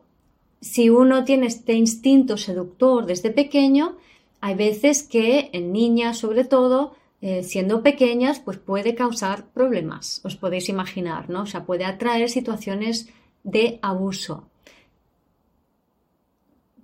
[0.59, 3.95] si uno tiene este instinto seductor desde pequeño,
[4.41, 10.35] hay veces que en niñas sobre todo, eh, siendo pequeñas, pues puede causar problemas, os
[10.35, 11.43] podéis imaginar, ¿no?
[11.43, 13.07] O sea, puede atraer situaciones
[13.45, 14.49] de abuso.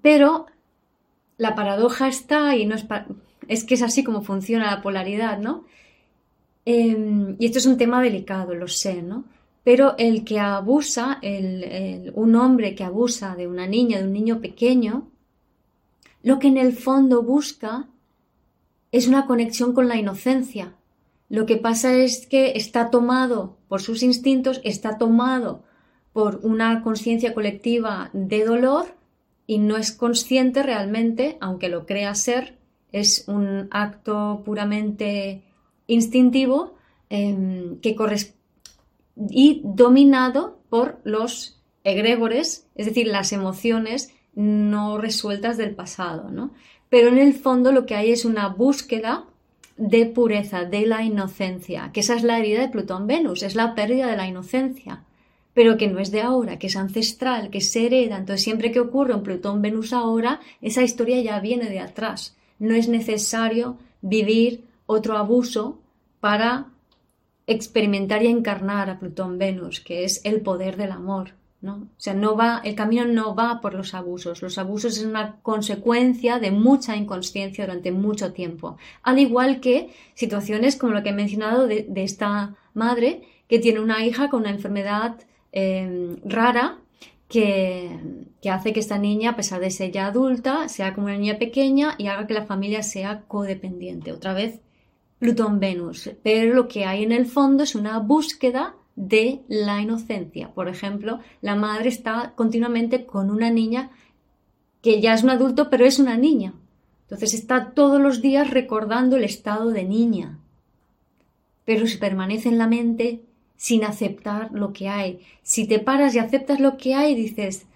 [0.02, 0.45] Pero
[1.36, 2.86] la paradoja está, y no es,
[3.49, 5.65] es que es así como funciona la polaridad, ¿no?
[6.63, 9.25] Em, y esto es un tema delicado, lo sé, ¿no?
[9.65, 11.19] Pero el que abusa,
[12.13, 15.12] un hombre que abusa de una niña, de un niño pequeño,
[16.23, 17.89] lo que en el fondo busca
[18.91, 20.75] es una conexión con la inocencia.
[21.30, 25.63] Lo que pasa es que está tomado por sus instintos, está tomado
[26.13, 28.95] por una conciencia colectiva de dolor
[29.45, 32.58] y no es consciente realmente, aunque lo crea ser,
[32.91, 35.43] es un acto puramente
[35.88, 36.75] instintivo
[37.10, 37.95] em, que
[39.30, 46.54] y dominado por los egregores, es decir, las emociones no resueltas del pasado, ¿no?
[46.89, 49.25] Pero en el fondo lo que hay es una búsqueda
[49.78, 54.08] de pureza, de la inocencia, que esa es la herida de Plutón-Venus, es la pérdida
[54.08, 55.04] de la inocencia,
[55.54, 58.17] pero que no es de ahora, que es ancestral, que se hereda.
[58.17, 62.36] Entonces, siempre que ocurre un Plutón-Venus ahora, esa historia ya viene de atrás.
[62.60, 65.80] No es necesario vivir otro abuso
[66.19, 66.67] para
[67.47, 71.38] experimentar y encarnar a Plutón Venus, que es el poder del amor.
[71.62, 71.76] ¿No?
[71.76, 72.15] O sea,
[72.63, 74.41] el camino no va por los abusos.
[74.41, 78.78] Los abusos es una consecuencia de mucha inconsciencia durante mucho tiempo.
[79.04, 84.06] Al igual que situaciones como lo que he mencionado de, esta madre que tiene una
[84.06, 85.17] hija con una enfermedad
[85.52, 86.78] em, rara
[87.28, 88.00] que,
[88.41, 91.38] que, hace que esta niña, a pesar de ser ya adulta, sea como una niña
[91.38, 94.12] pequeña y haga que la familia sea codependiente.
[94.12, 94.62] Otra vez,
[95.19, 100.52] Plutón-Venus, pero lo que hay en el fondo es una búsqueda de la inocencia.
[100.54, 103.92] Por ejemplo, la madre está continuamente con una niña
[104.82, 106.54] que ya es un adulto, pero es una niña.
[107.04, 110.38] Entonces está todos los días recordando el estado de niña,
[111.64, 113.22] pero se permanece en la mente
[113.56, 115.22] sin aceptar lo que hay.
[115.44, 117.68] Si te paras y aceptas lo que hay, dices,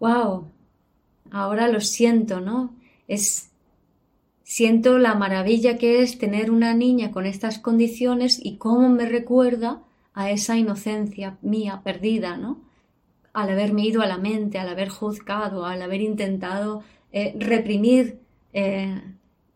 [0.00, 0.46] wow,
[1.30, 2.74] ahora lo siento, ¿no?
[3.06, 3.50] Es
[4.50, 9.82] Siento la maravilla que es tener una niña con estas condiciones y cómo me recuerda
[10.18, 12.58] a esa inocencia mía perdida, ¿no?
[13.32, 18.18] Al haberme ido a la mente, al haber juzgado, al haber intentado eh, reprimir
[18.52, 19.00] eh,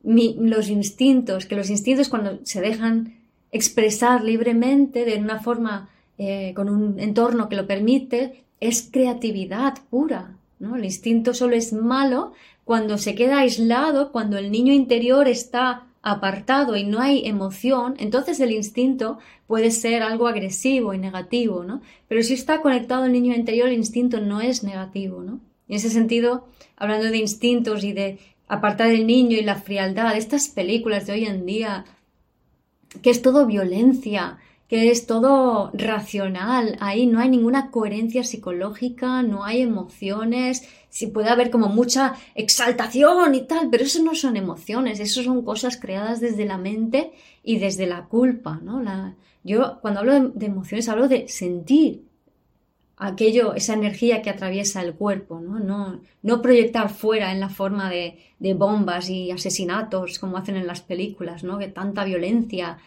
[0.04, 3.18] los instintos, que los instintos cuando se dejan
[3.50, 10.36] expresar libremente de una forma, eh, con un entorno que lo permite, es creatividad pura.
[10.60, 10.76] ¿no?
[10.76, 16.76] El instinto solo es malo cuando se queda aislado, cuando el niño interior está apartado
[16.76, 21.80] y no hay emoción, entonces el instinto puede ser algo agresivo y negativo, ¿no?
[22.08, 25.40] Pero si está conectado el niño interior, el instinto no es negativo, ¿no?
[25.68, 30.48] En ese sentido, hablando de instintos y de apartar el niño y la frialdad, estas
[30.48, 31.84] películas de hoy en día,
[33.00, 34.38] que es todo violencia,
[34.72, 41.28] que es todo racional, ahí no hay ninguna coherencia psicológica, no hay emociones, sí puede
[41.28, 46.22] haber como mucha exaltación y tal, pero eso no son emociones, eso son cosas creadas
[46.22, 48.80] desde la mente y desde la culpa, ¿no?
[48.80, 52.06] La, yo cuando hablo de, emociones hablo de sentir
[52.96, 55.58] aquello, esa energía que atraviesa el cuerpo, ¿no?
[55.58, 60.66] No, no proyectar fuera en la forma de, de bombas y asesinatos como hacen en
[60.66, 61.58] las películas, ¿no?
[61.58, 62.78] Que tanta violencia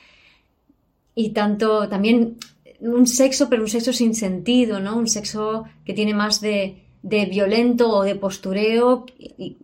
[1.15, 2.37] y tanto también
[2.81, 4.97] un sexo, pero un sexo sin sentido, ¿no?
[4.97, 9.05] Un sexo que tiene más de, de violento o de postureo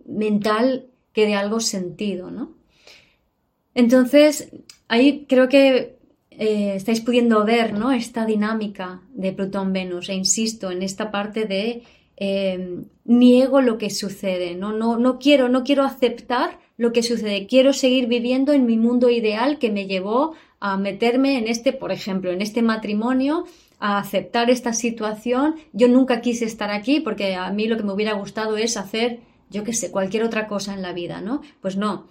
[0.05, 2.55] mental que de algo sentido, ¿no?
[3.73, 4.51] Entonces,
[4.87, 5.97] ahí creo que
[6.31, 7.91] eh, estáis pudiendo ver, ¿no?
[7.91, 11.83] Esta dinámica de Plutón-Venus, e insisto en esta parte de
[12.17, 14.71] eh, niego lo que sucede, ¿no?
[14.71, 19.09] No, no quiero, no quiero aceptar lo que sucede, quiero seguir viviendo en mi mundo
[19.09, 23.45] ideal que me llevó a meterme en este, por ejemplo, en este matrimonio,
[23.79, 25.55] a aceptar esta situación.
[25.73, 29.19] Yo nunca quise estar aquí porque a mí lo que me hubiera gustado es hacer,
[29.49, 31.41] yo qué sé, cualquier otra cosa en la vida, ¿no?
[31.61, 32.05] Pues no.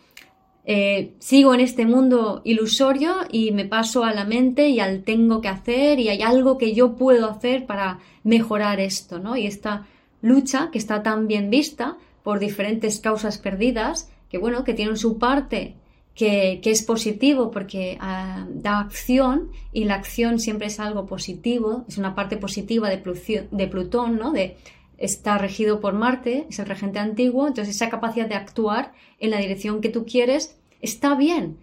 [0.65, 5.41] Eh, sigo en este mundo ilusorio y me paso a la mente y al tengo
[5.41, 9.37] que hacer y hay algo que yo puedo hacer para mejorar esto, ¿no?
[9.37, 9.87] Y esta
[10.23, 15.19] lucha que está tan bien vista por diferentes causas perdidas, que bueno, que tienen su
[15.19, 15.77] parte
[16.21, 21.97] que, es positivo porque ah, da acción y la acción siempre es algo positivo, es
[21.97, 24.31] una parte positiva de, Plutón, ¿no?
[24.31, 24.59] De,
[24.99, 29.39] está regido por Marte, es el regente antiguo, entonces esa capacidad de actuar en la
[29.39, 31.57] dirección que tú quieres está bien,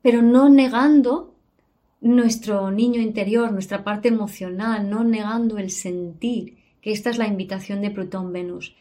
[0.00, 1.34] pero no negando
[2.00, 7.82] nuestro niño interior, nuestra parte emocional, no negando el sentir, que esta es la invitación
[7.82, 8.74] de Plutón-Venus.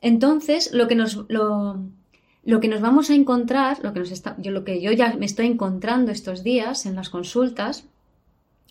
[0.00, 1.78] Entonces, lo que nos, lo,
[2.44, 5.26] que nos vamos a encontrar, lo que, nos está, yo, lo que yo ya me
[5.26, 7.84] estoy encontrando estos días en las consultas,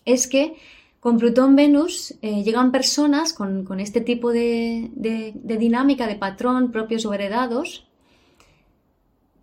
[0.06, 0.56] es que
[1.00, 7.14] con Plutón-Venus eh, llegan personas con, este tipo de, de, dinámica, de patrón propios o
[7.14, 7.88] heredados.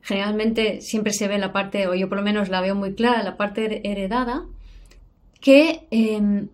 [0.02, 3.24] Generalmente siempre se ve la parte, o yo por lo menos la veo muy clara,
[3.24, 4.46] la parte heredada,
[5.40, 6.48] que em,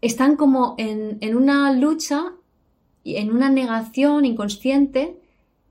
[0.00, 2.32] están como en, en una lucha,
[3.04, 5.16] en una negación inconsciente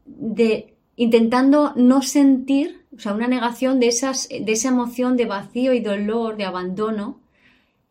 [0.05, 5.71] de intentando no sentir, o sea, una negación de, esas, de esa emoción de vacío
[5.71, 7.21] y dolor, de abandono,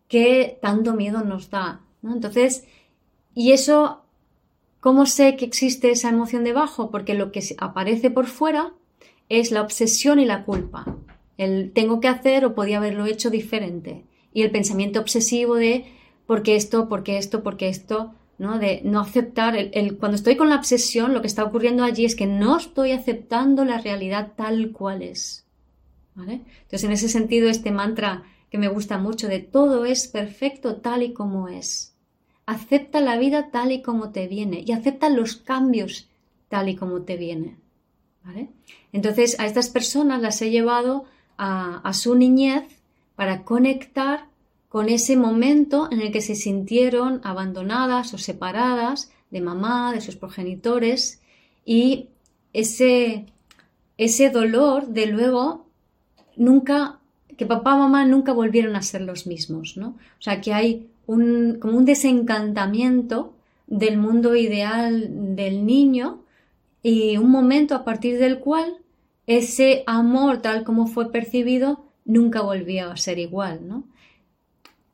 [0.09, 1.81] que tanto miedo nos da.
[2.03, 2.65] Entonces,
[3.35, 4.03] y eso,
[4.81, 6.91] ¿cómo sé que existe esa emoción debajo?
[6.91, 8.75] Porque lo que aparece por fuera
[9.31, 10.85] es la obsesión y la culpa.
[11.39, 14.05] El tengo que hacer o podía haberlo hecho diferente.
[14.35, 15.87] Y el pensamiento obsesivo de
[16.27, 16.91] ¿por qué esto?
[16.91, 17.43] ¿por qué esto?
[17.43, 18.13] ¿por qué esto?
[18.39, 18.59] ¿No?
[18.59, 19.57] De no aceptar.
[19.57, 22.93] El, cuando estoy con la obsesión, lo que está ocurriendo allí es que no estoy
[22.93, 25.45] aceptando la realidad tal cual es.
[26.17, 31.03] Entonces, en ese sentido, este mantra que me gusta mucho de todo es perfecto tal
[31.03, 31.95] y como es.
[32.47, 36.09] Acepta la vida tal y como te viene y acepta los cambios
[36.49, 37.57] tal y como te viene.
[38.93, 41.05] Entonces a estas personas las he llevado
[41.37, 42.65] a su niñez
[43.17, 44.28] para conectar
[44.69, 50.17] con ese momento en el que se sintieron abandonadas o separadas de mamá, de sus
[50.17, 51.21] progenitores
[51.65, 52.09] y
[52.53, 53.27] ese,
[53.97, 55.67] ese dolor de luego
[56.37, 56.99] nunca
[57.37, 59.91] que papá y mamá nunca volvieron a ser los mismos, ¿no?
[60.19, 63.33] O sea, que hay un, como un desencantamiento
[63.69, 66.25] del mundo ideal del niño
[66.83, 68.79] y un momento a partir del cual
[69.29, 73.85] ese amor tal como fue percibido nunca volvía a ser igual, ¿no?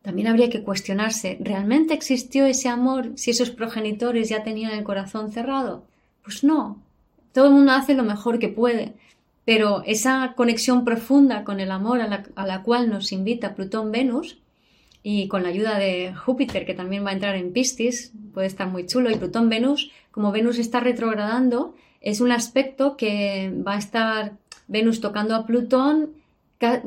[0.05, 5.33] También habría que cuestionarse, ¿realmente existió ese amor si esos progenitores ya tenían el corazón
[5.33, 5.87] cerrado?
[6.23, 6.83] Pues no,
[7.33, 8.93] todo el mundo hace lo mejor que puede,
[9.47, 14.37] pero esa conexión profunda con el amor a la, cual nos invita Plutón-Venus
[15.03, 18.69] y con la ayuda de Júpiter, que también va a entrar en Piscis, puede estar
[18.69, 24.37] muy chulo, y Plutón-Venus, como Venus está retrogradando, es un aspecto que va a estar
[24.69, 26.11] Venus tocando a Plutón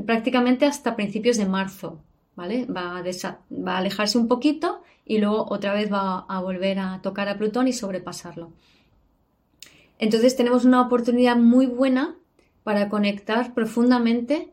[0.06, 2.00] prácticamente hasta principios de marzo,
[2.38, 3.04] Va a,
[3.52, 7.38] va a alejarse un poquito y luego otra vez va a volver a tocar a
[7.38, 8.52] Plutón y sobrepasarlo.
[10.00, 12.15] Entonces tenemos una oportunidad muy buena
[12.63, 14.52] para conectar profundamente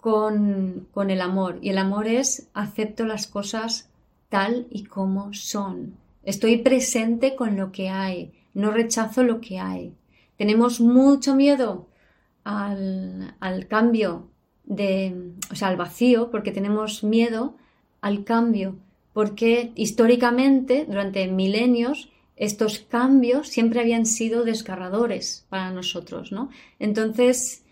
[0.00, 1.58] con, el amor.
[1.62, 3.88] Y el amor es acepto las cosas
[4.28, 5.94] tal y como son.
[6.24, 9.94] Estoy presente con lo que hay, no rechazo lo que hay.
[10.36, 11.86] Tenemos mucho miedo
[12.42, 14.28] al, al, cambio
[14.64, 17.54] de, o sea, al vacío, porque tenemos miedo
[18.00, 18.76] al cambio,
[19.12, 26.50] porque históricamente, durante milenios, estos cambios siempre habían sido desgarradores para nosotros, ¿no?
[26.78, 27.62] Entonces,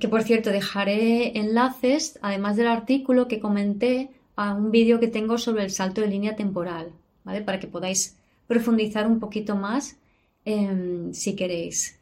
[0.00, 5.38] que por cierto, dejaré enlaces, además del artículo que comenté, a un vídeo que tengo
[5.38, 6.92] sobre el salto de línea temporal,
[7.24, 7.42] ¿vale?
[7.42, 8.16] Para que podáis
[8.46, 9.96] profundizar un poquito más
[10.44, 11.98] em, si queréis.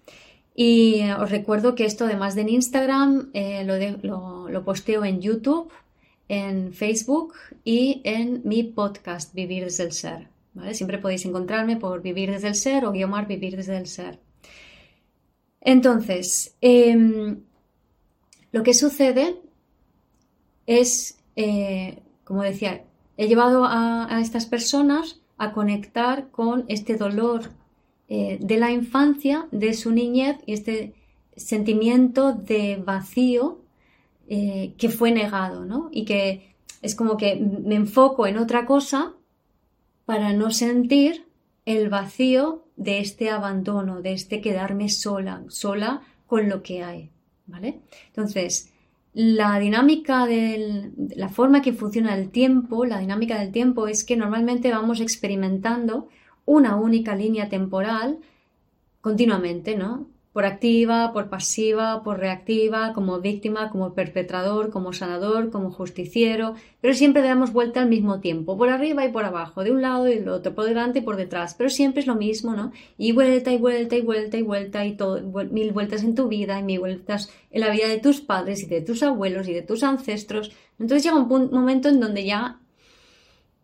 [0.55, 3.65] Y eh, os recuerdo que esto, además de en Instagram, eh,
[4.03, 5.73] lo, lo posteo en YouTube,
[6.29, 7.35] en Facebook
[7.65, 10.29] y en mi podcast Vivir desde el Ser.
[10.73, 14.19] Siempre podéis encontrarme por Vivir desde el Ser o Guiomar Vivir desde el Ser.
[15.61, 17.43] Entonces, em,
[18.53, 19.41] lo que sucede
[20.67, 22.85] es, eh, como decía,
[23.17, 27.51] he llevado a, estas personas a conectar con este dolor
[28.13, 30.95] eh, de la infancia, de su niñez y este
[31.37, 33.61] sentimiento de vacío
[34.29, 35.91] eh, que fue negado, ¿no?
[35.93, 39.15] Y que es como que me enfoco en otra cosa
[40.07, 41.25] para no sentir
[41.67, 47.11] el vacío de este abandono, de este quedarme sola, sola con lo que hay,
[47.47, 47.79] ¿vale?
[48.09, 48.73] Entonces,
[49.13, 54.17] la dinámica de la forma que funciona el tiempo, la dinámica del tiempo es que
[54.17, 56.09] normalmente vamos experimentando
[56.51, 58.19] una única línea temporal
[59.01, 60.09] continuamente, ¿no?
[60.33, 66.95] por activa, por pasiva, por reactiva, como víctima, como perpetrador, como sanador, como justiciero, pero
[66.95, 70.15] siempre damos vuelta al mismo tiempo, por arriba y por abajo, de un lado y
[70.15, 72.71] del otro, por delante y por detrás, pero siempre es lo mismo, ¿no?
[72.97, 74.97] Y vuelta y vuelta y vuelta y vuelta y
[75.51, 78.67] mil vueltas en tu vida y mil vueltas en la vida de tus padres y
[78.67, 80.53] de tus abuelos y de tus ancestros.
[80.79, 82.61] Entonces llega un momento en donde ya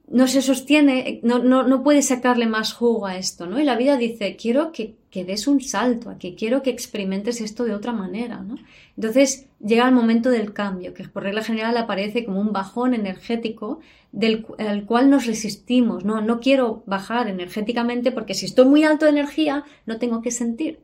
[0.09, 3.59] no se sostiene, no, no, no puede sacarle más jugo a esto, ¿no?
[3.59, 7.65] Y la vida dice, quiero que, que des un salto, aquí quiero que experimentes esto
[7.65, 8.57] de otra manera, ¿no?
[8.97, 13.81] Entonces llega el momento del cambio, que por regla general aparece como un bajón energético
[14.13, 16.21] del al cual nos resistimos, ¿no?
[16.21, 20.81] No quiero bajar energéticamente porque si estoy muy alto de energía, no tengo que sentir.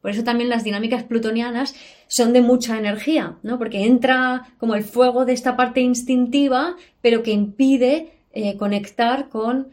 [0.00, 1.74] Por eso también las dinámicas plutonianas
[2.06, 3.58] son de mucha energía, ¿no?
[3.58, 9.68] Porque entra como el fuego de esta parte instintiva, pero que impide eh, conectar con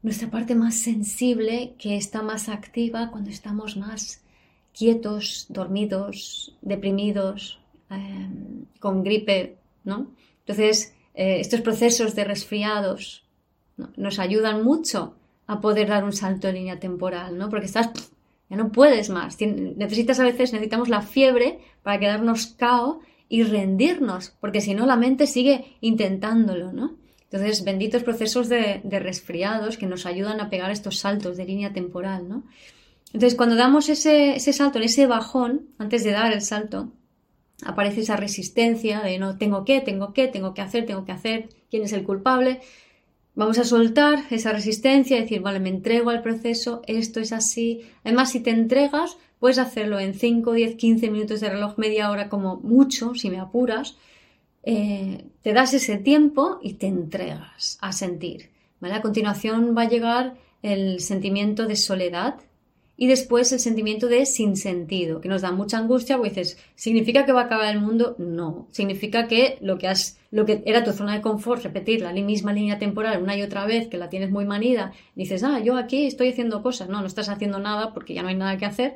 [0.00, 4.22] nuestra parte más sensible que está más activa cuando estamos más
[4.72, 7.60] quietos, dormidos, deprimidos,
[7.90, 10.12] em, con gripe, ¿no?
[10.38, 13.22] Entonces, eh, estos procesos de resfriados
[13.98, 17.50] nos ayudan mucho a poder dar un salto en línea temporal, ¿no?
[17.50, 17.90] Porque estás,
[18.48, 19.36] ya no puedes más.
[19.38, 24.96] necesitas a veces, necesitamos la fiebre para quedarnos cao y rendirnos, porque si no la
[24.96, 26.96] mente sigue intentándolo, ¿no?
[27.36, 32.28] Entonces, benditos procesos de, resfriados que nos ayudan a pegar estos saltos de línea temporal,
[32.28, 32.44] ¿no?
[33.12, 36.92] Entonces, cuando damos ese, salto, en ese bajón, antes de dar el salto,
[37.62, 41.50] aparece esa resistencia de no tengo que, tengo que, tengo que hacer, tengo que hacer,
[41.70, 42.60] quién es el culpable.
[43.34, 47.82] Vamos a soltar esa resistencia decir, vale, me entrego al proceso, esto es así.
[48.02, 52.30] Además, si te entregas, puedes hacerlo en 5, 10, 15 minutos de reloj, media hora
[52.30, 53.98] como mucho, si me apuras.
[54.68, 58.50] Eh, te das ese tiempo y te entregas a sentir.
[58.82, 62.40] A continuación va a llegar el sentimiento de soledad
[62.96, 67.32] y después el sentimiento de sinsentido, que nos da mucha angustia porque dices, ¿significa que
[67.32, 68.16] va a acabar el mundo?
[68.18, 68.66] No.
[68.72, 72.52] Significa que lo que has, lo que era tu zona de confort, repetir la misma
[72.52, 76.06] línea temporal una y otra vez, que la tienes muy manida, dices, ah, yo aquí
[76.06, 76.88] estoy haciendo cosas.
[76.88, 78.94] No, no estás haciendo nada porque ya no hay nada que hacer.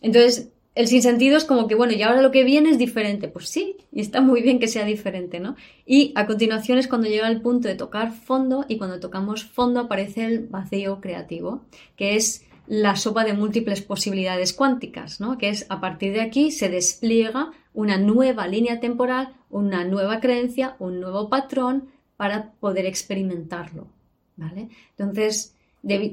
[0.00, 3.26] Entonces, el sinsentido es como que, bueno, y ahora lo que viene es diferente.
[3.26, 5.56] Pues sí, y está muy bien que sea diferente, ¿no?
[5.84, 9.80] Y a continuación es cuando llega el punto de tocar fondo y cuando tocamos fondo
[9.80, 11.62] aparece el vacío creativo,
[11.96, 15.36] que es la sopa de múltiples posibilidades cuánticas, ¿no?
[15.36, 20.76] Que es a partir de aquí se despliega una nueva línea temporal, una nueva creencia,
[20.78, 23.88] un nuevo patrón para poder experimentarlo,
[24.36, 24.68] ¿vale?
[24.96, 25.56] Entonces,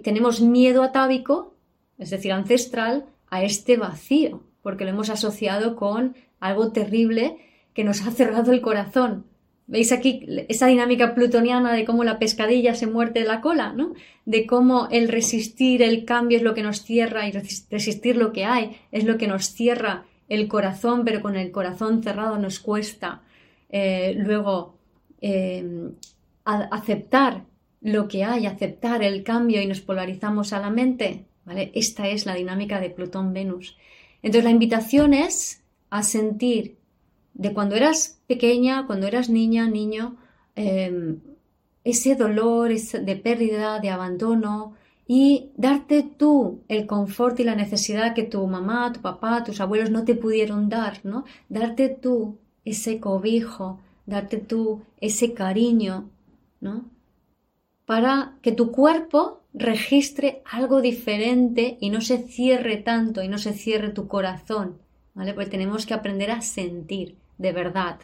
[0.01, 1.53] tenemos miedo atávico,
[1.99, 7.37] es decir, ancestral, a este vacío, porque lo hemos asociado con algo terrible
[7.75, 9.27] que nos ha cerrado el corazón.
[9.67, 13.93] ¿Veis aquí esa dinámica plutoniana de cómo la pescadilla se muerde la cola, ¿no?
[14.25, 18.45] De cómo el resistir el cambio es lo que nos cierra y resistir lo que
[18.45, 23.21] hay es lo que nos cierra el corazón, pero con el corazón cerrado nos cuesta
[23.69, 24.79] eh, luego
[25.21, 25.91] em,
[26.43, 27.43] aceptar
[27.81, 31.25] lo que hay, aceptar el cambio y nos polarizamos a la mente.
[31.45, 31.71] ¿vale?
[31.75, 33.77] Esta es la dinámica de Plutón-Venus.
[34.25, 35.61] Entonces la invitación es
[35.91, 36.79] a sentir
[37.35, 40.17] de cuando eras pequeña, cuando eras niña, niño,
[40.55, 41.19] em,
[41.83, 44.73] ese dolor de pérdida, de abandono
[45.07, 49.91] y darte tú el confort y la necesidad que tu mamá, tu papá, tus abuelos
[49.91, 51.23] no te pudieron dar, ¿no?
[51.47, 56.09] Darte tú ese cobijo, darte tú ese cariño,
[56.61, 56.85] ¿no?
[57.85, 63.53] Para que tu cuerpo registre algo diferente y no se cierre tanto y no se
[63.53, 64.77] cierre tu corazón,
[65.13, 65.33] ¿vale?
[65.33, 67.99] Porque tenemos que aprender a sentir de verdad,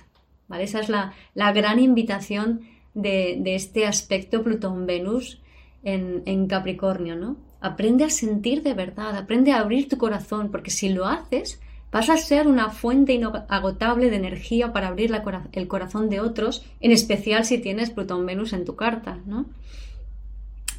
[0.47, 0.63] ¿vale?
[0.63, 2.61] Esa es la, gran invitación
[2.93, 5.41] de, este aspecto Plutón-Venus
[5.83, 7.35] en, en Capricornio, ¿no?
[7.59, 11.59] Aprende a sentir de verdad, aprende a abrir tu corazón, porque si lo haces,
[11.91, 15.11] vas a ser una fuente inagotable de energía para abrir
[15.51, 19.45] el corazón de otros, en especial si tienes Plutón-Venus en tu carta, ¿no?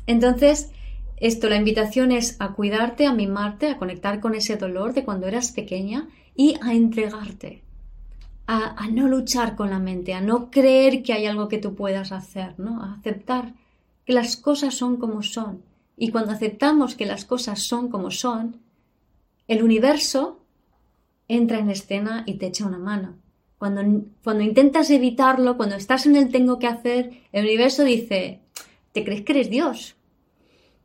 [0.07, 0.71] Entonces,
[1.23, 5.29] esto, la invitación es a cuidarte, a mimarte, a conectar con ese dolor de cuando
[5.29, 7.63] eras pequeña y a entregarte,
[8.47, 12.11] a, no luchar con la mente, a no creer que hay algo que tú puedas
[12.11, 12.83] hacer, ¿no?
[12.83, 13.55] A aceptar
[14.05, 15.63] que las cosas son como son.
[15.97, 18.57] Y cuando aceptamos que las cosas son como son,
[19.47, 20.41] el universo
[21.29, 23.15] entra en escena y te echa una mano.
[23.59, 23.83] Cuando,
[24.25, 28.42] cuando intentas evitarlo, cuando estás en el tengo que hacer, el universo dice,
[28.93, 29.97] ¿Te crees que eres Dios?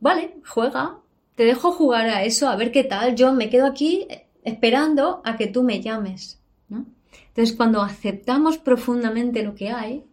[0.00, 0.98] Vale, juega.
[1.34, 3.14] Te dejo jugar a eso, a ver qué tal.
[3.14, 4.08] Yo me quedo aquí
[4.42, 6.40] esperando a que tú me llames.
[6.68, 6.86] ¿no?
[7.28, 10.04] Entonces, cuando aceptamos profundamente lo que hay,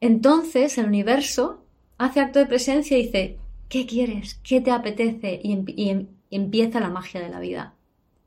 [0.00, 1.64] entonces el universo
[1.98, 4.40] hace acto de presencia y dice, ¿qué quieres?
[4.42, 5.40] ¿Qué te apetece?
[5.42, 7.74] Y, em-, y empieza la magia de la vida.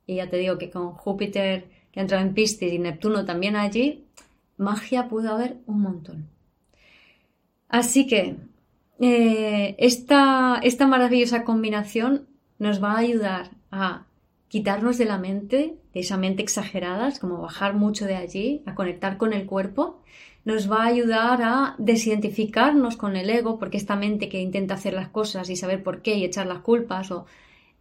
[0.05, 3.55] y ya te digo que con Júpiter que ha entrado en Piscis y Neptuno también
[3.55, 4.05] allí,
[4.57, 6.27] magia pudo haber un montón.
[7.71, 8.35] Así que
[8.99, 12.27] eh, esta, esta maravillosa combinación
[12.59, 14.05] nos va a ayudar a
[14.49, 18.75] quitarnos de la mente, de esa mente exagerada, es como bajar mucho de allí, a
[18.75, 20.01] conectar con el cuerpo,
[20.43, 24.93] nos va a ayudar a desidentificarnos con el ego, porque esta mente que intenta hacer
[24.93, 27.25] las cosas y saber por qué y echar las culpas, o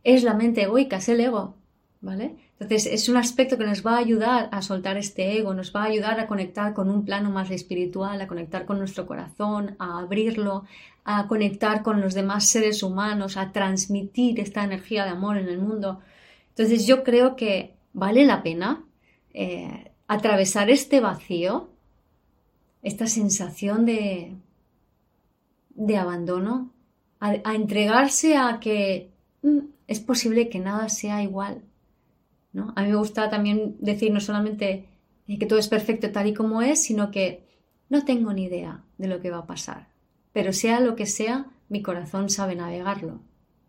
[0.04, 1.56] es la mente egoica, es el ego,
[2.00, 2.36] ¿vale?
[2.60, 5.82] Entonces es un aspecto que nos va a ayudar a soltar este ego, nos va
[5.82, 9.98] a ayudar a conectar con un plano más espiritual, a conectar con nuestro corazón, a
[9.98, 10.66] abrirlo,
[11.04, 15.58] a conectar con los demás seres humanos, a transmitir esta energía de amor en el
[15.58, 16.00] mundo.
[16.50, 18.84] Entonces yo creo que vale la pena
[19.32, 21.70] eh, atravesar este vacío,
[22.82, 24.36] esta sensación de,
[25.70, 26.70] de abandono,
[27.20, 29.08] a, entregarse a que
[29.40, 31.62] mm, es posible que nada sea igual
[32.54, 34.88] a mí me gusta también decir no solamente
[35.28, 37.44] eh, que todo es perfecto tal y como es, sino que
[37.88, 39.88] no tengo ni idea de lo que va a pasar.
[40.32, 43.20] Pero sea lo que sea, mi corazón sabe navegarlo.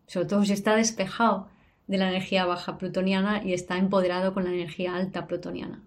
[0.08, 1.48] Sobre todo si está despejado
[1.88, 5.84] de la energía baja plutoniana y está empoderado con la energía alta plutoniana.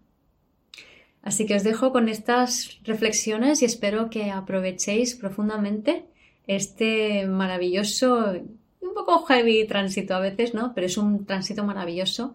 [1.23, 6.05] Así que os dejo con estas reflexiones y espero que aprovechéis profundamente
[6.47, 8.35] este maravilloso,
[8.81, 10.75] un poco heavy tránsito a veces, ¿no?
[10.75, 12.35] Pero es un tránsito maravilloso